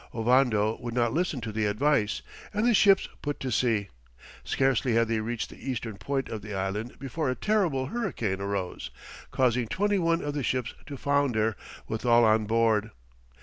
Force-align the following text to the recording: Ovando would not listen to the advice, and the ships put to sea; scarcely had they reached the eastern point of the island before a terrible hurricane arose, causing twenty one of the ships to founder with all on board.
Ovando 0.15 0.79
would 0.81 0.95
not 0.95 1.13
listen 1.13 1.41
to 1.41 1.51
the 1.51 1.67
advice, 1.67 2.23
and 2.55 2.65
the 2.65 2.73
ships 2.73 3.07
put 3.21 3.39
to 3.39 3.51
sea; 3.51 3.89
scarcely 4.43 4.95
had 4.95 5.07
they 5.07 5.19
reached 5.19 5.51
the 5.51 5.69
eastern 5.69 5.95
point 5.97 6.27
of 6.27 6.41
the 6.41 6.55
island 6.55 6.97
before 6.97 7.29
a 7.29 7.35
terrible 7.35 7.85
hurricane 7.85 8.41
arose, 8.41 8.89
causing 9.29 9.67
twenty 9.67 9.99
one 9.99 10.23
of 10.23 10.33
the 10.33 10.41
ships 10.41 10.73
to 10.87 10.97
founder 10.97 11.55
with 11.87 12.03
all 12.03 12.25
on 12.25 12.47
board. 12.47 12.89